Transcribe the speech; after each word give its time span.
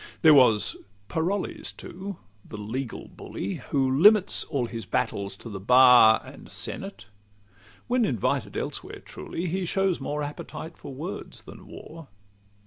LXXXIV 0.13 0.19
There 0.23 0.33
was 0.33 0.77
Parolles, 1.09 1.73
too, 1.77 2.17
the 2.43 2.57
legal 2.57 3.07
bully, 3.07 3.57
Who 3.69 3.87
limits 3.87 4.43
all 4.45 4.65
his 4.65 4.87
battles 4.87 5.37
to 5.37 5.47
the 5.47 5.59
bar 5.59 6.23
And 6.25 6.49
senate: 6.49 7.05
when 7.85 8.03
invited 8.03 8.57
elsewhere, 8.57 9.01
truly, 9.05 9.45
He 9.47 9.63
shows 9.63 9.99
more 9.99 10.23
appetite 10.23 10.75
for 10.75 10.91
words 10.91 11.43
than 11.43 11.67
war. 11.67 12.07